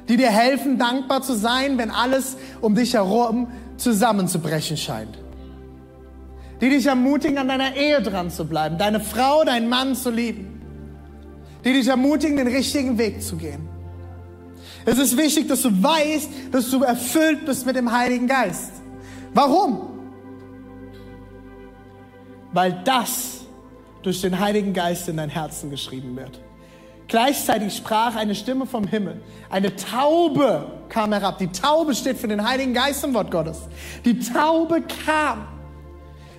die 0.09 0.17
dir 0.17 0.31
helfen, 0.31 0.79
dankbar 0.79 1.23
zu 1.23 1.35
sein, 1.35 1.79
wenn 1.79 1.91
alles 1.91 2.37
um 2.61 2.75
dich 2.75 2.95
herum 2.95 3.49
zusammenzubrechen 3.77 4.77
scheint 4.77 5.19
die 6.63 6.71
dich 6.71 6.87
ermutigen, 6.87 7.39
an 7.39 7.49
deiner 7.49 7.75
Ehe 7.75 8.01
dran 8.01 8.31
zu 8.31 8.47
bleiben, 8.47 8.79
deine 8.79 9.01
Frau, 9.01 9.45
deinen 9.45 9.69
Mann 9.69 9.97
zu 9.97 10.11
lieben, 10.11 10.63
die 11.65 11.73
dich 11.73 11.89
ermutigen, 11.89 12.37
den 12.37 12.47
richtigen 12.47 12.99
Weg 12.99 13.21
zu 13.21 13.37
gehen. 13.37 13.69
Es 14.85 14.99
ist 14.99 15.17
wichtig, 15.17 15.49
dass 15.49 15.63
du 15.63 15.71
weißt, 15.71 16.31
dass 16.51 16.71
du 16.71 16.83
erfüllt 16.83 17.45
bist 17.47 17.67
mit 17.67 17.77
dem 17.77 17.91
Heiligen 17.91 18.27
Geist. 18.27 18.73
Warum? 19.35 19.89
Weil 22.53 22.83
das 22.85 23.41
durch 24.03 24.21
den 24.21 24.39
Heiligen 24.39 24.73
Geist 24.73 25.09
in 25.09 25.17
dein 25.17 25.31
Herzen 25.31 25.71
geschrieben 25.71 26.17
wird. 26.17 26.41
Gleichzeitig 27.09 27.77
sprach 27.77 28.17
eine 28.17 28.35
Stimme 28.35 28.67
vom 28.67 28.87
Himmel. 28.87 29.21
Eine 29.51 29.75
Taube 29.77 30.83
kam 30.89 31.13
herab. 31.13 31.39
Die 31.39 31.49
Taube 31.49 31.95
steht 31.95 32.19
für 32.19 32.29
den 32.29 32.47
Heiligen 32.47 32.75
Geist 32.75 33.05
im 33.05 33.15
Wort 33.15 33.31
Gottes. 33.31 33.61
Die 34.05 34.19
Taube 34.19 34.83
kam 35.05 35.47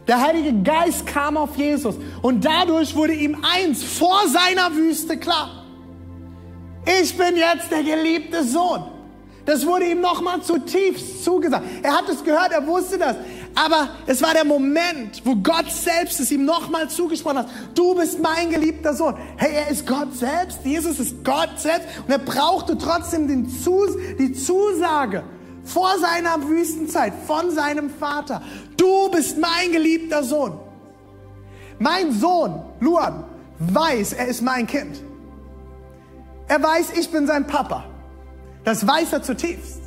der 0.07 0.21
Heilige 0.21 0.53
Geist 0.63 1.05
kam 1.07 1.37
auf 1.37 1.55
Jesus 1.55 1.95
und 2.21 2.43
dadurch 2.43 2.93
wurde 2.93 3.13
ihm 3.13 3.37
eins 3.41 3.83
vor 3.83 4.19
seiner 4.27 4.75
Wüste 4.75 5.17
klar. 5.17 5.62
Ich 6.85 7.17
bin 7.17 7.35
jetzt 7.35 7.71
der 7.71 7.83
geliebte 7.83 8.43
Sohn. 8.43 8.83
Das 9.45 9.65
wurde 9.65 9.85
ihm 9.85 9.99
nochmal 9.99 10.41
zutiefst 10.41 11.23
zugesagt. 11.23 11.65
Er 11.81 11.97
hat 11.97 12.07
es 12.07 12.23
gehört, 12.23 12.53
er 12.53 12.65
wusste 12.65 12.97
das. 12.97 13.17
Aber 13.55 13.89
es 14.07 14.21
war 14.21 14.33
der 14.33 14.45
Moment, 14.45 15.21
wo 15.25 15.35
Gott 15.35 15.69
selbst 15.69 16.19
es 16.19 16.31
ihm 16.31 16.45
nochmal 16.45 16.89
zugesprochen 16.89 17.39
hat. 17.39 17.49
Du 17.75 17.93
bist 17.93 18.19
mein 18.21 18.49
geliebter 18.49 18.93
Sohn. 18.93 19.15
Hey, 19.37 19.51
er 19.53 19.69
ist 19.69 19.85
Gott 19.85 20.15
selbst. 20.15 20.59
Jesus 20.63 20.99
ist 20.99 21.23
Gott 21.23 21.51
selbst. 21.57 21.87
Und 22.05 22.11
er 22.11 22.19
brauchte 22.19 22.77
trotzdem 22.77 23.27
den 23.27 23.49
Zus 23.49 23.91
die 24.17 24.33
Zusage 24.33 25.23
vor 25.65 25.91
seiner 25.99 26.47
Wüstenzeit 26.47 27.13
von 27.27 27.51
seinem 27.51 27.89
Vater. 27.89 28.41
Du 28.77 29.09
bist 29.11 29.37
mein 29.37 29.71
geliebter 29.71 30.23
Sohn. 30.23 30.57
Mein 31.79 32.11
Sohn, 32.13 32.61
Luan, 32.79 33.25
weiß, 33.59 34.13
er 34.13 34.27
ist 34.27 34.41
mein 34.41 34.67
Kind. 34.67 35.01
Er 36.47 36.61
weiß, 36.61 36.97
ich 36.97 37.11
bin 37.11 37.27
sein 37.27 37.47
Papa. 37.47 37.85
Das 38.63 38.87
weiß 38.87 39.13
er 39.13 39.23
zutiefst. 39.23 39.81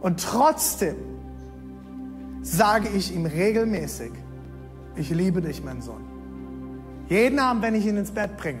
Und 0.00 0.22
trotzdem 0.22 0.96
sage 2.42 2.88
ich 2.88 3.14
ihm 3.14 3.26
regelmäßig, 3.26 4.12
ich 4.96 5.10
liebe 5.10 5.42
dich, 5.42 5.62
mein 5.62 5.82
Sohn. 5.82 6.04
Jeden 7.08 7.38
Abend, 7.38 7.62
wenn 7.62 7.74
ich 7.74 7.86
ihn 7.86 7.96
ins 7.96 8.10
Bett 8.10 8.36
bringe, 8.36 8.60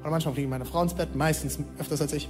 oder 0.00 0.10
manchmal 0.10 0.38
ich 0.38 0.48
meine 0.48 0.64
Frau 0.64 0.82
ins 0.82 0.94
Bett, 0.94 1.14
meistens 1.14 1.58
öfters 1.78 2.00
als 2.00 2.12
ich, 2.12 2.28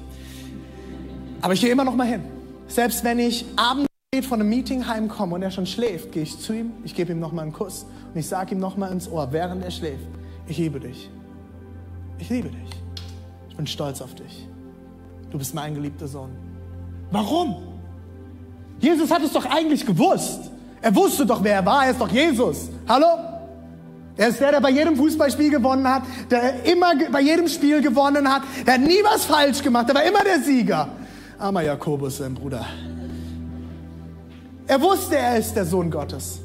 aber 1.40 1.52
ich 1.52 1.60
gehe 1.60 1.70
immer 1.70 1.84
noch 1.84 1.94
mal 1.94 2.06
hin. 2.06 2.22
Selbst 2.66 3.04
wenn 3.04 3.18
ich 3.18 3.46
abends 3.56 3.88
von 4.26 4.40
einem 4.40 4.48
Meeting 4.48 4.86
heimkomme 4.86 5.34
und 5.36 5.42
er 5.42 5.50
schon 5.50 5.66
schläft, 5.66 6.12
gehe 6.12 6.22
ich 6.22 6.38
zu 6.38 6.52
ihm, 6.52 6.72
ich 6.84 6.94
gebe 6.94 7.12
ihm 7.12 7.20
nochmal 7.20 7.44
einen 7.44 7.52
Kuss 7.52 7.86
und 8.12 8.18
ich 8.18 8.26
sage 8.26 8.54
ihm 8.54 8.60
nochmal 8.60 8.90
ins 8.90 9.08
Ohr, 9.08 9.28
während 9.30 9.62
er 9.62 9.70
schläft, 9.70 10.08
ich 10.46 10.58
liebe 10.58 10.80
dich. 10.80 11.10
Ich 12.18 12.28
liebe 12.28 12.48
dich. 12.48 12.87
Bin 13.58 13.66
stolz 13.66 14.00
auf 14.00 14.14
dich. 14.14 14.48
Du 15.30 15.36
bist 15.36 15.52
mein 15.52 15.74
geliebter 15.74 16.06
Sohn. 16.06 16.30
Warum? 17.10 17.56
Jesus 18.78 19.10
hat 19.10 19.20
es 19.24 19.32
doch 19.32 19.44
eigentlich 19.44 19.84
gewusst. 19.84 20.52
Er 20.80 20.94
wusste 20.94 21.26
doch, 21.26 21.42
wer 21.42 21.54
er 21.54 21.66
war. 21.66 21.84
Er 21.84 21.90
ist 21.90 22.00
doch 22.00 22.08
Jesus. 22.08 22.70
Hallo? 22.88 23.06
Er 24.16 24.28
ist 24.28 24.40
der, 24.40 24.52
der 24.52 24.60
bei 24.60 24.70
jedem 24.70 24.94
Fußballspiel 24.94 25.50
gewonnen 25.50 25.88
hat, 25.88 26.04
der 26.30 26.64
immer 26.66 26.92
bei 27.10 27.20
jedem 27.20 27.48
Spiel 27.48 27.82
gewonnen 27.82 28.32
hat. 28.32 28.42
Der 28.64 28.74
hat 28.74 28.80
nie 28.80 29.02
was 29.02 29.24
falsch 29.24 29.60
gemacht. 29.60 29.88
Er 29.88 29.96
war 29.96 30.04
immer 30.04 30.22
der 30.22 30.40
Sieger. 30.40 30.88
Armer 31.36 31.62
Jakobus, 31.62 32.18
sein 32.18 32.34
Bruder. 32.34 32.64
Er 34.68 34.80
wusste, 34.80 35.16
er 35.16 35.36
ist 35.36 35.54
der 35.54 35.64
Sohn 35.66 35.90
Gottes. 35.90 36.40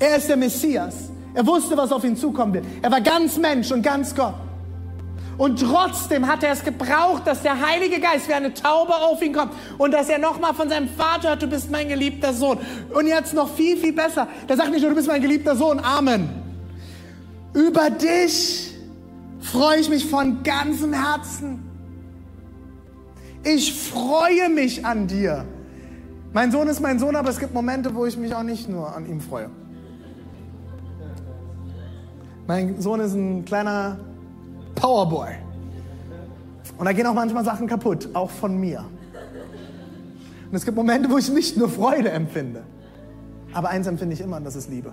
Er 0.00 0.16
ist 0.16 0.28
der 0.28 0.36
Messias. 0.36 1.10
Er 1.32 1.46
wusste, 1.46 1.76
was 1.76 1.92
auf 1.92 2.02
ihn 2.02 2.16
zukommen 2.16 2.54
wird. 2.54 2.64
Er 2.82 2.90
war 2.90 3.00
ganz 3.00 3.36
Mensch 3.38 3.70
und 3.70 3.82
ganz 3.82 4.12
Gott. 4.12 4.34
Und 5.36 5.60
trotzdem 5.60 6.26
hat 6.28 6.42
er 6.42 6.52
es 6.52 6.62
gebraucht, 6.62 7.26
dass 7.26 7.42
der 7.42 7.60
Heilige 7.60 8.00
Geist 8.00 8.28
wie 8.28 8.34
eine 8.34 8.54
Taube 8.54 8.94
auf 8.94 9.20
ihn 9.20 9.32
kommt 9.32 9.52
und 9.78 9.92
dass 9.92 10.08
er 10.08 10.18
nochmal 10.18 10.54
von 10.54 10.68
seinem 10.68 10.88
Vater 10.88 11.30
hört, 11.30 11.42
du 11.42 11.48
bist 11.48 11.70
mein 11.70 11.88
geliebter 11.88 12.32
Sohn. 12.32 12.58
Und 12.92 13.06
jetzt 13.06 13.34
noch 13.34 13.52
viel, 13.52 13.76
viel 13.76 13.92
besser. 13.92 14.28
Der 14.48 14.56
sagt 14.56 14.70
nicht 14.70 14.82
nur, 14.82 14.90
du 14.90 14.96
bist 14.96 15.08
mein 15.08 15.22
geliebter 15.22 15.56
Sohn, 15.56 15.80
Amen. 15.80 16.28
Über 17.52 17.90
dich 17.90 18.72
freue 19.40 19.80
ich 19.80 19.88
mich 19.88 20.06
von 20.06 20.42
ganzem 20.42 20.92
Herzen. 20.92 21.62
Ich 23.42 23.74
freue 23.74 24.48
mich 24.48 24.86
an 24.86 25.06
dir. 25.06 25.44
Mein 26.32 26.50
Sohn 26.50 26.66
ist 26.68 26.80
mein 26.80 26.98
Sohn, 26.98 27.14
aber 27.14 27.30
es 27.30 27.38
gibt 27.38 27.54
Momente, 27.54 27.94
wo 27.94 28.06
ich 28.06 28.16
mich 28.16 28.34
auch 28.34 28.42
nicht 28.42 28.68
nur 28.68 28.94
an 28.94 29.06
ihm 29.06 29.20
freue. 29.20 29.50
Mein 32.46 32.80
Sohn 32.80 33.00
ist 33.00 33.14
ein 33.14 33.44
kleiner 33.44 33.98
Powerboy. 34.74 35.36
Und 36.76 36.84
da 36.86 36.92
gehen 36.92 37.06
auch 37.06 37.14
manchmal 37.14 37.44
Sachen 37.44 37.66
kaputt, 37.66 38.08
auch 38.14 38.30
von 38.30 38.58
mir. 38.58 38.84
Und 40.50 40.56
es 40.56 40.64
gibt 40.64 40.76
Momente, 40.76 41.10
wo 41.10 41.18
ich 41.18 41.30
nicht 41.30 41.56
nur 41.56 41.68
Freude 41.68 42.10
empfinde. 42.10 42.62
Aber 43.52 43.68
eins 43.70 43.86
empfinde 43.86 44.14
ich 44.14 44.20
immer, 44.20 44.36
und 44.36 44.44
das 44.44 44.56
ist 44.56 44.68
Liebe. 44.68 44.92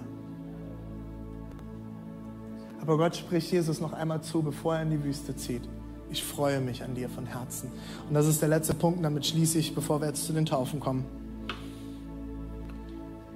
Aber 2.81 2.97
Gott 2.97 3.15
spricht 3.15 3.51
Jesus 3.51 3.79
noch 3.79 3.93
einmal 3.93 4.21
zu, 4.21 4.41
bevor 4.41 4.75
er 4.75 4.83
in 4.83 4.91
die 4.91 5.03
Wüste 5.03 5.35
zieht. 5.35 5.61
Ich 6.09 6.23
freue 6.23 6.59
mich 6.59 6.83
an 6.83 6.93
dir 6.93 7.09
von 7.09 7.25
Herzen. 7.25 7.71
Und 8.07 8.13
das 8.13 8.27
ist 8.27 8.41
der 8.41 8.49
letzte 8.49 8.73
Punkt, 8.73 8.97
und 8.97 9.03
damit 9.03 9.25
schließe 9.25 9.59
ich, 9.59 9.73
bevor 9.73 10.01
wir 10.01 10.07
jetzt 10.07 10.25
zu 10.25 10.33
den 10.33 10.45
Taufen 10.45 10.79
kommen. 10.79 11.05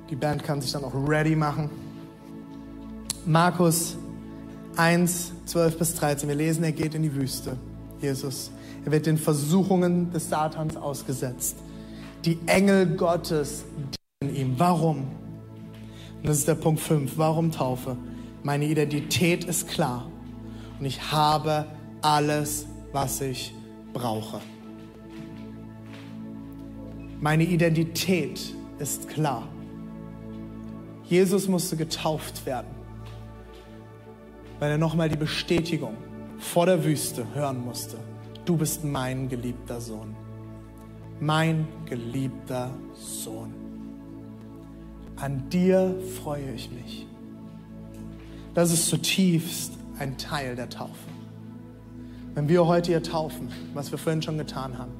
Die 0.10 0.16
Band 0.16 0.44
kann 0.44 0.62
sich 0.62 0.72
dann 0.72 0.84
auch 0.84 0.94
ready 1.08 1.36
machen. 1.36 1.70
Markus 3.26 3.98
1, 4.78 5.34
12 5.46 5.78
bis 5.78 5.96
13. 5.96 6.30
Wir 6.30 6.36
lesen, 6.36 6.64
er 6.64 6.72
geht 6.72 6.96
in 6.96 7.04
die 7.04 7.14
Wüste. 7.14 7.58
Jesus. 8.02 8.52
Er 8.86 8.92
wird 8.92 9.06
den 9.06 9.18
Versuchungen 9.18 10.12
des 10.12 10.30
Satans 10.30 10.78
ausgesetzt. 10.78 11.58
Die 12.24 12.40
Engel 12.46 12.96
Gottes 12.96 13.66
dienen 14.22 14.36
ihm. 14.36 14.54
Warum? 14.58 15.08
Und 16.18 16.28
das 16.28 16.38
ist 16.38 16.48
der 16.48 16.56
Punkt 16.56 16.80
5. 16.80 17.18
Warum 17.18 17.52
Taufe? 17.52 17.98
Meine 18.44 18.66
Identität 18.66 19.44
ist 19.44 19.68
klar. 19.68 20.10
Und 20.80 20.86
ich 20.86 21.12
habe 21.12 21.66
alles, 22.02 22.68
was 22.92 23.22
ich 23.22 23.54
brauche. 23.94 24.40
Meine 27.22 27.44
Identität 27.44 28.40
ist 28.78 29.08
klar. 29.10 29.48
Jesus 31.06 31.48
musste 31.48 31.78
getauft 31.78 32.46
werden, 32.46 32.68
weil 34.66 34.72
er 34.72 34.78
nochmal 34.80 35.10
die 35.10 35.16
Bestätigung 35.16 35.96
vor 36.40 36.66
der 36.66 36.84
Wüste 36.84 37.24
hören 37.36 37.64
musste. 37.64 37.98
Du 38.46 38.58
bist 38.58 38.84
mein 38.84 39.30
geliebter 39.30 39.80
Sohn. 39.80 40.16
Mein 41.20 41.68
geliebter 41.86 42.72
Sohn. 42.96 43.54
An 45.18 45.48
dir 45.52 45.96
freue 46.20 46.52
ich 46.56 46.72
mich. 46.72 47.06
Das 48.56 48.72
ist 48.72 48.88
zutiefst 48.88 49.74
ein 50.00 50.18
Teil 50.18 50.56
der 50.56 50.68
Taufe. 50.68 51.10
Wenn 52.34 52.50
wir 52.50 52.66
heute 52.66 52.90
hier 52.90 53.04
taufen, 53.04 53.50
was 53.76 53.92
wir 53.92 54.00
vorhin 54.00 54.24
schon 54.24 54.40
getan 54.40 54.80
haben, 54.80 54.94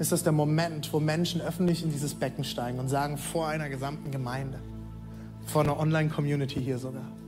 ist 0.00 0.10
das 0.10 0.24
der 0.24 0.32
Moment, 0.32 0.92
wo 0.92 0.98
Menschen 0.98 1.40
öffentlich 1.40 1.84
in 1.84 1.92
dieses 1.92 2.12
Becken 2.12 2.42
steigen 2.42 2.80
und 2.80 2.88
sagen, 2.88 3.18
vor 3.18 3.46
einer 3.46 3.68
gesamten 3.68 4.10
Gemeinde, 4.10 4.58
vor 5.46 5.62
einer 5.62 5.78
Online-Community 5.78 6.60
hier 6.60 6.78
sogar. 6.78 7.19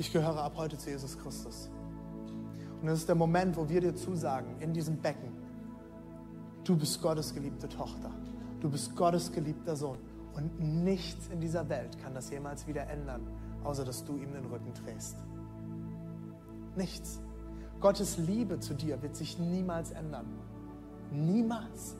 Ich 0.00 0.10
gehöre 0.10 0.42
ab 0.42 0.54
heute 0.56 0.78
zu 0.78 0.88
Jesus 0.88 1.18
Christus. 1.18 1.68
Und 2.80 2.86
das 2.86 3.00
ist 3.00 3.08
der 3.10 3.14
Moment, 3.16 3.54
wo 3.58 3.68
wir 3.68 3.82
dir 3.82 3.94
zusagen, 3.94 4.58
in 4.60 4.72
diesem 4.72 4.96
Becken, 4.96 5.30
du 6.64 6.74
bist 6.74 7.02
Gottes 7.02 7.34
geliebte 7.34 7.68
Tochter, 7.68 8.10
du 8.60 8.70
bist 8.70 8.96
Gottes 8.96 9.30
geliebter 9.30 9.76
Sohn. 9.76 9.98
Und 10.32 10.58
nichts 10.58 11.28
in 11.28 11.38
dieser 11.42 11.68
Welt 11.68 11.98
kann 12.02 12.14
das 12.14 12.30
jemals 12.30 12.66
wieder 12.66 12.88
ändern, 12.88 13.26
außer 13.62 13.84
dass 13.84 14.02
du 14.02 14.16
ihm 14.16 14.32
den 14.32 14.46
Rücken 14.46 14.72
drehst. 14.72 15.16
Nichts. 16.76 17.20
Gottes 17.78 18.16
Liebe 18.16 18.58
zu 18.58 18.72
dir 18.72 19.02
wird 19.02 19.14
sich 19.14 19.38
niemals 19.38 19.90
ändern. 19.90 20.24
Niemals. 21.10 21.94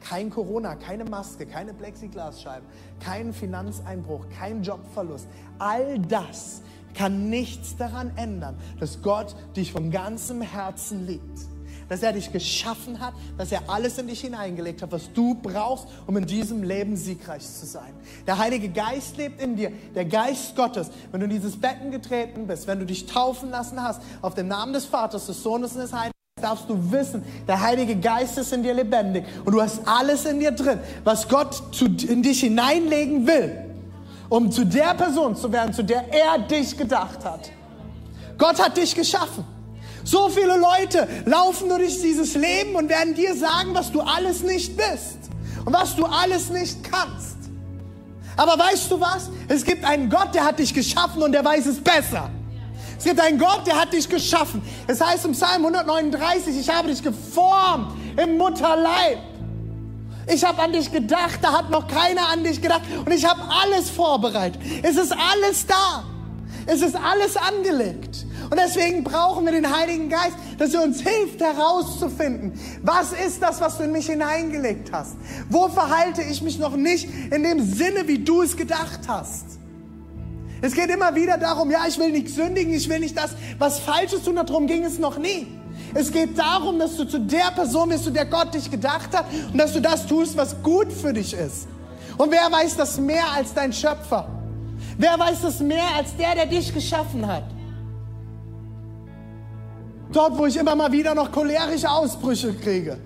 kein 0.00 0.30
Corona, 0.30 0.74
keine 0.76 1.04
Maske, 1.04 1.46
keine 1.46 1.74
Plexiglasscheiben, 1.74 2.66
kein 3.00 3.32
Finanzeinbruch, 3.32 4.26
kein 4.30 4.62
Jobverlust. 4.62 5.28
All 5.58 5.98
das 5.98 6.62
kann 6.98 7.30
nichts 7.30 7.76
daran 7.76 8.10
ändern, 8.16 8.56
dass 8.80 9.02
Gott 9.02 9.36
dich 9.56 9.72
von 9.72 9.90
ganzem 9.90 10.42
Herzen 10.42 11.06
liebt. 11.06 11.22
Dass 11.88 12.02
er 12.02 12.12
dich 12.12 12.32
geschaffen 12.32 13.00
hat, 13.00 13.14
dass 13.38 13.50
er 13.50 13.70
alles 13.70 13.96
in 13.96 14.08
dich 14.08 14.20
hineingelegt 14.20 14.82
hat, 14.82 14.92
was 14.92 15.10
du 15.14 15.34
brauchst, 15.34 15.86
um 16.06 16.16
in 16.18 16.26
diesem 16.26 16.62
Leben 16.62 16.96
siegreich 16.96 17.42
zu 17.42 17.64
sein. 17.64 17.94
Der 18.26 18.36
Heilige 18.36 18.68
Geist 18.68 19.16
lebt 19.16 19.40
in 19.40 19.56
dir, 19.56 19.72
der 19.94 20.04
Geist 20.04 20.54
Gottes. 20.54 20.90
Wenn 21.10 21.20
du 21.20 21.24
in 21.26 21.30
dieses 21.30 21.58
Becken 21.58 21.90
getreten 21.90 22.46
bist, 22.46 22.66
wenn 22.66 22.78
du 22.78 22.84
dich 22.84 23.06
taufen 23.06 23.50
lassen 23.50 23.82
hast, 23.82 24.02
auf 24.20 24.34
dem 24.34 24.48
Namen 24.48 24.74
des 24.74 24.84
Vaters, 24.84 25.26
des 25.26 25.42
Sohnes 25.42 25.72
und 25.72 25.80
des 25.80 25.92
Heiligen, 25.94 26.12
darfst 26.42 26.68
du 26.68 26.92
wissen, 26.92 27.22
der 27.46 27.60
Heilige 27.60 27.96
Geist 27.96 28.36
ist 28.38 28.52
in 28.52 28.62
dir 28.62 28.74
lebendig 28.74 29.24
und 29.44 29.52
du 29.52 29.62
hast 29.62 29.80
alles 29.86 30.24
in 30.26 30.40
dir 30.40 30.52
drin, 30.52 30.78
was 31.04 31.28
Gott 31.28 31.62
in 31.80 32.22
dich 32.22 32.40
hineinlegen 32.40 33.26
will, 33.26 33.67
um 34.28 34.50
zu 34.50 34.64
der 34.64 34.94
Person 34.94 35.36
zu 35.36 35.50
werden, 35.52 35.72
zu 35.72 35.82
der 35.82 36.12
er 36.12 36.38
dich 36.38 36.76
gedacht 36.76 37.24
hat. 37.24 37.50
Gott 38.36 38.62
hat 38.62 38.76
dich 38.76 38.94
geschaffen. 38.94 39.44
So 40.04 40.28
viele 40.28 40.56
Leute 40.56 41.06
laufen 41.26 41.68
durch 41.68 42.00
dieses 42.00 42.34
Leben 42.34 42.74
und 42.76 42.88
werden 42.88 43.14
dir 43.14 43.34
sagen, 43.34 43.74
was 43.74 43.92
du 43.92 44.00
alles 44.00 44.42
nicht 44.42 44.76
bist 44.76 45.18
und 45.64 45.72
was 45.72 45.96
du 45.96 46.06
alles 46.06 46.50
nicht 46.50 46.82
kannst. 46.84 47.36
Aber 48.36 48.58
weißt 48.58 48.90
du 48.90 49.00
was? 49.00 49.30
Es 49.48 49.64
gibt 49.64 49.84
einen 49.84 50.08
Gott, 50.08 50.34
der 50.34 50.44
hat 50.44 50.60
dich 50.60 50.72
geschaffen 50.72 51.22
und 51.22 51.32
der 51.32 51.44
weiß 51.44 51.66
es 51.66 51.80
besser. 51.80 52.30
Es 52.96 53.04
gibt 53.04 53.20
einen 53.20 53.38
Gott, 53.38 53.66
der 53.66 53.80
hat 53.80 53.92
dich 53.92 54.08
geschaffen. 54.08 54.62
Es 54.86 55.00
heißt 55.00 55.24
im 55.24 55.32
Psalm 55.32 55.66
139, 55.66 56.58
ich 56.58 56.68
habe 56.68 56.88
dich 56.88 57.02
geformt 57.02 57.92
im 58.16 58.38
Mutterleib. 58.38 59.18
Ich 60.32 60.44
habe 60.44 60.62
an 60.62 60.72
dich 60.72 60.92
gedacht, 60.92 61.38
da 61.42 61.52
hat 61.52 61.70
noch 61.70 61.86
keiner 61.88 62.28
an 62.28 62.44
dich 62.44 62.60
gedacht 62.60 62.82
und 63.04 63.12
ich 63.12 63.24
habe 63.24 63.40
alles 63.62 63.90
vorbereitet. 63.90 64.60
Es 64.82 64.96
ist 64.96 65.12
alles 65.12 65.66
da. 65.66 66.04
Es 66.66 66.82
ist 66.82 66.96
alles 66.96 67.36
angelegt. 67.36 68.26
Und 68.50 68.58
deswegen 68.58 69.02
brauchen 69.02 69.46
wir 69.46 69.52
den 69.52 69.74
Heiligen 69.74 70.10
Geist, 70.10 70.36
dass 70.58 70.74
er 70.74 70.82
uns 70.82 71.00
hilft 71.00 71.40
herauszufinden, 71.40 72.52
was 72.82 73.12
ist 73.12 73.42
das, 73.42 73.60
was 73.60 73.78
du 73.78 73.84
in 73.84 73.92
mich 73.92 74.06
hineingelegt 74.06 74.90
hast? 74.92 75.16
Wo 75.48 75.68
verhalte 75.68 76.22
ich 76.22 76.42
mich 76.42 76.58
noch 76.58 76.76
nicht 76.76 77.08
in 77.30 77.42
dem 77.42 77.64
Sinne, 77.64 78.06
wie 78.06 78.18
du 78.18 78.42
es 78.42 78.56
gedacht 78.56 79.00
hast? 79.06 79.58
Es 80.60 80.74
geht 80.74 80.90
immer 80.90 81.14
wieder 81.14 81.38
darum, 81.38 81.70
ja, 81.70 81.80
ich 81.86 81.98
will 81.98 82.10
nicht 82.10 82.28
sündigen, 82.28 82.74
ich 82.74 82.88
will 82.88 82.98
nicht 82.98 83.16
das, 83.16 83.30
was 83.58 83.78
Falsches 83.78 84.24
tun, 84.24 84.36
darum 84.36 84.66
ging 84.66 84.84
es 84.84 84.98
noch 84.98 85.16
nie. 85.18 85.46
Es 85.94 86.12
geht 86.12 86.38
darum, 86.38 86.78
dass 86.78 86.96
du 86.96 87.04
zu 87.04 87.18
der 87.18 87.50
Person 87.54 87.88
bist, 87.88 88.04
zu 88.04 88.10
der 88.10 88.26
Gott 88.26 88.54
dich 88.54 88.70
gedacht 88.70 89.16
hat 89.16 89.26
und 89.52 89.58
dass 89.58 89.72
du 89.72 89.80
das 89.80 90.06
tust, 90.06 90.36
was 90.36 90.62
gut 90.62 90.92
für 90.92 91.12
dich 91.12 91.32
ist. 91.32 91.68
Und 92.16 92.30
wer 92.30 92.50
weiß 92.50 92.76
das 92.76 92.98
mehr 92.98 93.24
als 93.34 93.54
dein 93.54 93.72
Schöpfer? 93.72 94.28
Wer 94.96 95.18
weiß 95.18 95.42
das 95.42 95.60
mehr 95.60 95.84
als 95.96 96.16
der, 96.16 96.34
der 96.34 96.46
dich 96.46 96.74
geschaffen 96.74 97.26
hat? 97.26 97.44
Dort, 100.12 100.36
wo 100.38 100.46
ich 100.46 100.56
immer 100.56 100.74
mal 100.74 100.90
wieder 100.90 101.14
noch 101.14 101.30
cholerische 101.30 101.88
Ausbrüche 101.88 102.52
kriege 102.54 102.98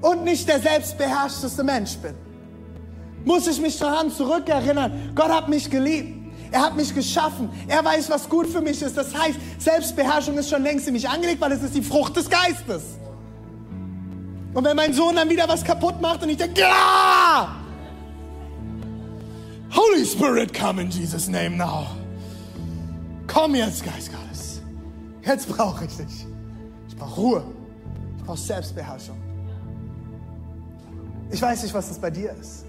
und 0.00 0.24
nicht 0.24 0.48
der 0.48 0.60
selbstbeherrschteste 0.60 1.64
Mensch 1.64 1.96
bin, 1.96 2.14
muss 3.24 3.46
ich 3.46 3.60
mich 3.60 3.78
daran 3.78 4.10
zurückerinnern, 4.10 5.12
Gott 5.14 5.30
hat 5.30 5.48
mich 5.48 5.70
geliebt. 5.70 6.17
Er 6.50 6.60
hat 6.60 6.76
mich 6.76 6.94
geschaffen. 6.94 7.50
Er 7.66 7.84
weiß, 7.84 8.08
was 8.10 8.28
gut 8.28 8.46
für 8.46 8.60
mich 8.60 8.80
ist. 8.82 8.96
Das 8.96 9.14
heißt, 9.14 9.38
Selbstbeherrschung 9.58 10.36
ist 10.38 10.48
schon 10.48 10.62
längst 10.62 10.86
in 10.86 10.94
mich 10.94 11.08
angelegt, 11.08 11.40
weil 11.40 11.52
es 11.52 11.62
ist 11.62 11.74
die 11.74 11.82
Frucht 11.82 12.16
des 12.16 12.28
Geistes. 12.28 12.82
Und 14.54 14.64
wenn 14.64 14.76
mein 14.76 14.94
Sohn 14.94 15.14
dann 15.16 15.28
wieder 15.28 15.48
was 15.48 15.62
kaputt 15.62 16.00
macht 16.00 16.22
und 16.22 16.30
ich 16.30 16.36
denke, 16.36 16.60
ja! 16.60 17.56
Holy 19.70 20.04
Spirit, 20.06 20.54
come 20.58 20.80
in 20.80 20.90
Jesus' 20.90 21.28
name 21.28 21.56
now. 21.56 21.86
Komm 23.26 23.54
jetzt, 23.54 23.84
Geist 23.84 24.10
Gottes. 24.10 24.62
Jetzt 25.24 25.48
brauche 25.48 25.84
ich 25.84 25.96
dich. 25.96 26.26
Ich 26.88 26.96
brauche 26.96 27.20
Ruhe. 27.20 27.44
Ich 28.16 28.24
brauche 28.24 28.38
Selbstbeherrschung. 28.38 29.18
Ich 31.30 31.42
weiß 31.42 31.62
nicht, 31.62 31.74
was 31.74 31.88
das 31.88 31.98
bei 31.98 32.10
dir 32.10 32.32
ist. 32.40 32.64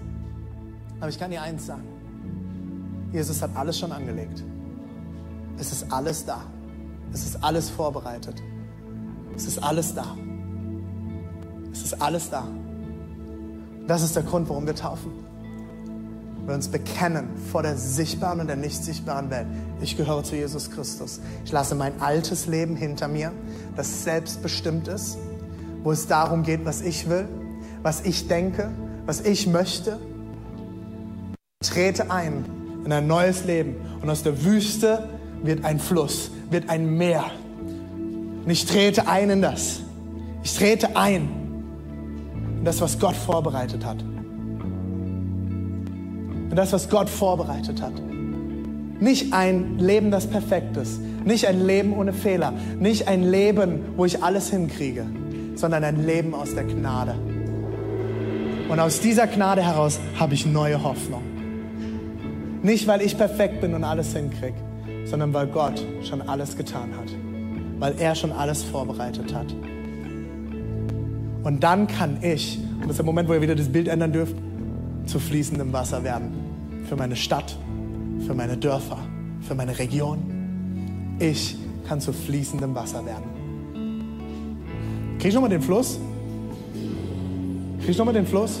Aber 1.00 1.08
ich 1.08 1.18
kann 1.18 1.30
dir 1.30 1.40
eins 1.40 1.64
sagen. 1.66 1.89
Jesus 3.12 3.42
hat 3.42 3.50
alles 3.54 3.78
schon 3.78 3.92
angelegt. 3.92 4.44
Es 5.58 5.72
ist 5.72 5.92
alles 5.92 6.24
da. 6.24 6.42
Es 7.12 7.24
ist 7.24 7.42
alles 7.42 7.68
vorbereitet. 7.68 8.42
Es 9.36 9.46
ist 9.46 9.62
alles 9.62 9.94
da. 9.94 10.16
Es 11.72 11.82
ist 11.82 12.00
alles 12.00 12.30
da. 12.30 12.46
Das 13.86 14.02
ist 14.02 14.14
der 14.14 14.22
Grund, 14.22 14.48
warum 14.48 14.66
wir 14.66 14.74
taufen 14.74 15.20
wir 16.50 16.54
uns 16.56 16.68
bekennen 16.68 17.28
vor 17.52 17.62
der 17.62 17.76
sichtbaren 17.76 18.40
und 18.40 18.48
der 18.48 18.56
nicht 18.56 18.82
sichtbaren 18.82 19.30
Welt. 19.30 19.46
Ich 19.80 19.96
gehöre 19.96 20.24
zu 20.24 20.34
Jesus 20.34 20.70
Christus. 20.70 21.20
Ich 21.44 21.52
lasse 21.52 21.76
mein 21.76 22.00
altes 22.02 22.46
Leben 22.46 22.74
hinter 22.76 23.06
mir, 23.06 23.32
das 23.76 24.02
selbstbestimmt 24.02 24.88
ist, 24.88 25.16
wo 25.84 25.92
es 25.92 26.08
darum 26.08 26.42
geht, 26.42 26.64
was 26.64 26.80
ich 26.80 27.08
will, 27.08 27.28
was 27.82 28.02
ich 28.02 28.26
denke, 28.26 28.70
was 29.06 29.20
ich 29.20 29.46
möchte. 29.46 30.00
Trete 31.62 32.10
ein 32.10 32.44
in 32.84 32.92
ein 32.92 33.06
neues 33.06 33.44
Leben 33.44 33.76
und 34.02 34.10
aus 34.10 34.22
der 34.22 34.44
Wüste 34.44 35.08
wird 35.42 35.64
ein 35.64 35.78
Fluss, 35.78 36.30
wird 36.50 36.68
ein 36.68 36.96
Meer. 36.96 37.24
Und 38.44 38.50
ich 38.50 38.64
trete 38.66 39.06
ein 39.06 39.30
in 39.30 39.42
das. 39.42 39.80
Ich 40.42 40.54
trete 40.56 40.96
ein 40.96 41.28
in 42.58 42.64
das, 42.64 42.80
was 42.80 42.98
Gott 42.98 43.14
vorbereitet 43.14 43.84
hat 43.84 44.02
und 46.50 46.56
das, 46.56 46.72
was 46.72 46.88
Gott 46.88 47.08
vorbereitet 47.08 47.80
hat. 47.80 47.92
Nicht 49.00 49.32
ein 49.32 49.78
Leben, 49.78 50.10
das 50.10 50.26
perfekt 50.26 50.76
ist, 50.76 51.00
nicht 51.24 51.46
ein 51.46 51.64
Leben 51.64 51.96
ohne 51.96 52.12
Fehler, 52.12 52.52
nicht 52.78 53.08
ein 53.08 53.22
Leben, 53.22 53.80
wo 53.96 54.04
ich 54.04 54.22
alles 54.22 54.50
hinkriege, 54.50 55.06
sondern 55.54 55.84
ein 55.84 56.04
Leben 56.04 56.34
aus 56.34 56.54
der 56.54 56.64
Gnade. 56.64 57.14
Und 58.68 58.78
aus 58.78 59.00
dieser 59.00 59.26
Gnade 59.26 59.62
heraus 59.62 60.00
habe 60.18 60.34
ich 60.34 60.44
neue 60.44 60.82
Hoffnung. 60.82 61.22
Nicht, 62.62 62.86
weil 62.86 63.00
ich 63.00 63.16
perfekt 63.16 63.60
bin 63.60 63.74
und 63.74 63.84
alles 63.84 64.14
hinkriege, 64.14 64.56
sondern 65.04 65.32
weil 65.32 65.46
Gott 65.46 65.84
schon 66.02 66.20
alles 66.22 66.56
getan 66.56 66.90
hat, 66.96 67.10
weil 67.78 67.94
er 67.98 68.14
schon 68.14 68.32
alles 68.32 68.62
vorbereitet 68.62 69.34
hat. 69.34 69.54
Und 71.42 71.62
dann 71.62 71.86
kann 71.86 72.18
ich, 72.22 72.58
und 72.58 72.82
das 72.82 72.90
ist 72.90 72.98
der 72.98 73.06
Moment, 73.06 73.28
wo 73.28 73.32
ihr 73.32 73.40
wieder 73.40 73.54
das 73.54 73.68
Bild 73.68 73.88
ändern 73.88 74.12
dürft, 74.12 74.36
zu 75.06 75.18
fließendem 75.18 75.72
Wasser 75.72 76.04
werden. 76.04 76.32
Für 76.86 76.96
meine 76.96 77.16
Stadt, 77.16 77.56
für 78.26 78.34
meine 78.34 78.56
Dörfer, 78.56 78.98
für 79.40 79.54
meine 79.54 79.78
Region. 79.78 81.16
Ich 81.18 81.56
kann 81.88 82.00
zu 82.00 82.12
fließendem 82.12 82.74
Wasser 82.74 83.04
werden. 83.06 83.24
Krieg 85.18 85.28
ich 85.28 85.34
nochmal 85.34 85.50
den 85.50 85.62
Fluss? 85.62 85.98
Krieg 87.80 87.90
ich 87.90 87.98
nochmal 87.98 88.14
den 88.14 88.26
Fluss? 88.26 88.60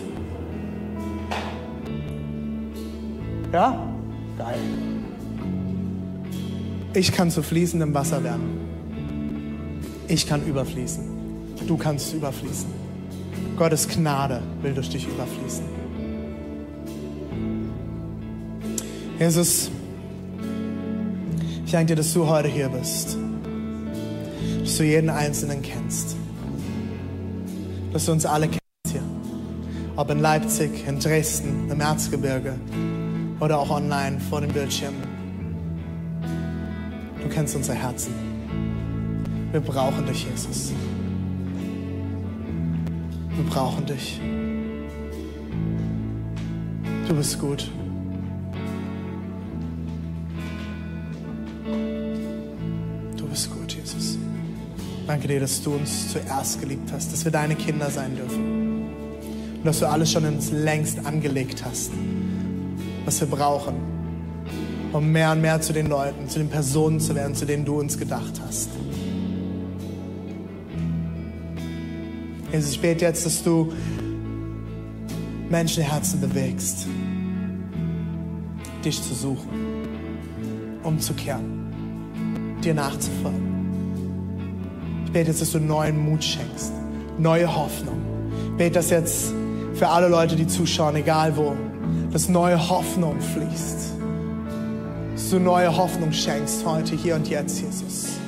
Ja? 3.52 3.86
Geil. 4.38 4.58
Ich 6.94 7.12
kann 7.12 7.30
zu 7.30 7.42
fließendem 7.42 7.94
Wasser 7.94 8.22
werden. 8.22 8.58
Ich 10.08 10.26
kann 10.26 10.44
überfließen. 10.46 11.04
Du 11.66 11.76
kannst 11.76 12.14
überfließen. 12.14 12.68
Gottes 13.56 13.88
Gnade 13.88 14.42
will 14.62 14.72
durch 14.72 14.90
dich 14.90 15.06
überfließen. 15.06 15.64
Jesus, 19.18 19.70
ich 21.64 21.72
danke 21.72 21.88
dir, 21.88 21.96
dass 21.96 22.12
du 22.14 22.26
heute 22.26 22.48
hier 22.48 22.68
bist. 22.68 23.16
Dass 24.60 24.76
du 24.76 24.84
jeden 24.84 25.10
Einzelnen 25.10 25.62
kennst. 25.62 26.16
Dass 27.92 28.06
du 28.06 28.12
uns 28.12 28.26
alle 28.26 28.46
kennst 28.46 28.60
hier. 28.90 29.02
Ob 29.96 30.10
in 30.10 30.20
Leipzig, 30.20 30.86
in 30.88 30.98
Dresden, 30.98 31.68
im 31.70 31.80
Erzgebirge 31.80 32.54
oder 33.40 33.58
auch 33.58 33.70
online 33.70 34.20
vor 34.20 34.40
dem 34.40 34.52
Bildschirm. 34.52 34.94
Du 37.22 37.28
kennst 37.28 37.56
unser 37.56 37.74
Herzen. 37.74 38.14
Wir 39.50 39.60
brauchen 39.60 40.06
dich, 40.06 40.26
Jesus. 40.30 40.72
Wir 43.34 43.44
brauchen 43.44 43.86
dich. 43.86 44.20
Du 47.08 47.14
bist 47.16 47.40
gut. 47.40 47.70
Danke 55.10 55.26
dir, 55.26 55.40
dass 55.40 55.60
du 55.60 55.74
uns 55.74 56.12
zuerst 56.12 56.60
geliebt 56.60 56.92
hast, 56.92 57.12
dass 57.12 57.24
wir 57.24 57.32
deine 57.32 57.56
Kinder 57.56 57.90
sein 57.90 58.14
dürfen. 58.14 58.84
Und 59.56 59.64
dass 59.64 59.80
du 59.80 59.88
alles 59.88 60.12
schon 60.12 60.24
uns 60.24 60.52
längst 60.52 61.04
angelegt 61.04 61.64
hast, 61.64 61.90
was 63.04 63.20
wir 63.20 63.28
brauchen, 63.28 63.74
um 64.92 65.10
mehr 65.10 65.32
und 65.32 65.40
mehr 65.40 65.60
zu 65.60 65.72
den 65.72 65.88
Leuten, 65.88 66.28
zu 66.28 66.38
den 66.38 66.48
Personen 66.48 67.00
zu 67.00 67.14
werden, 67.14 67.34
zu 67.34 67.46
denen 67.46 67.64
du 67.64 67.78
uns 67.78 67.98
gedacht 67.98 68.40
hast. 68.46 68.70
Jesus, 72.52 72.72
ich 72.72 72.80
bete 72.80 73.04
jetzt, 73.04 73.24
dass 73.24 73.42
du 73.42 73.72
Menschenherzen 75.48 76.20
bewegst, 76.20 76.86
dich 78.84 79.00
zu 79.02 79.14
suchen, 79.14 79.48
umzukehren, 80.82 82.58
dir 82.62 82.74
nachzufolgen. 82.74 83.50
Ich 85.06 85.12
bete 85.12 85.28
jetzt, 85.28 85.40
dass 85.40 85.52
du 85.52 85.58
neuen 85.58 86.04
Mut 86.04 86.24
schenkst, 86.24 86.72
neue 87.18 87.54
Hoffnung. 87.54 87.98
Ich 88.52 88.56
bete 88.56 88.74
das 88.74 88.90
jetzt 88.90 89.32
für 89.74 89.88
alle 89.88 90.08
Leute, 90.08 90.36
die 90.36 90.46
zuschauen, 90.46 90.96
egal 90.96 91.36
wo, 91.36 91.54
dass 92.12 92.28
neue 92.28 92.68
Hoffnung 92.68 93.20
fließt. 93.20 93.94
Dass 95.14 95.30
du 95.30 95.38
neue 95.38 95.76
Hoffnung 95.76 96.12
schenkst 96.12 96.64
heute, 96.64 96.96
hier 96.96 97.16
und 97.16 97.28
jetzt, 97.28 97.60
Jesus. 97.60 98.19